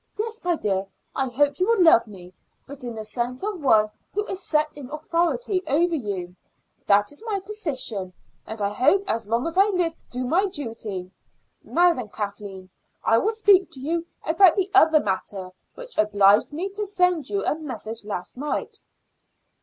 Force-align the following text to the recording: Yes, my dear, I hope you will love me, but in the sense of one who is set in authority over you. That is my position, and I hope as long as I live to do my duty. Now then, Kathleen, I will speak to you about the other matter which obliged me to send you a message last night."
Yes, 0.17 0.43
my 0.43 0.55
dear, 0.55 0.87
I 1.15 1.27
hope 1.27 1.59
you 1.59 1.67
will 1.67 1.83
love 1.83 2.07
me, 2.07 2.33
but 2.65 2.83
in 2.83 2.95
the 2.95 3.05
sense 3.05 3.43
of 3.43 3.61
one 3.61 3.91
who 4.15 4.25
is 4.25 4.41
set 4.41 4.75
in 4.75 4.89
authority 4.89 5.61
over 5.67 5.93
you. 5.93 6.35
That 6.87 7.11
is 7.11 7.21
my 7.27 7.39
position, 7.39 8.11
and 8.47 8.63
I 8.63 8.69
hope 8.69 9.03
as 9.07 9.27
long 9.27 9.45
as 9.45 9.59
I 9.59 9.65
live 9.65 9.95
to 9.95 10.05
do 10.07 10.25
my 10.25 10.47
duty. 10.47 11.11
Now 11.63 11.93
then, 11.93 12.09
Kathleen, 12.09 12.71
I 13.03 13.19
will 13.19 13.31
speak 13.31 13.69
to 13.73 13.79
you 13.79 14.07
about 14.25 14.55
the 14.55 14.71
other 14.73 14.99
matter 14.99 15.51
which 15.75 15.95
obliged 15.99 16.51
me 16.51 16.69
to 16.69 16.85
send 16.87 17.29
you 17.29 17.45
a 17.45 17.53
message 17.53 18.03
last 18.03 18.35
night." 18.37 18.79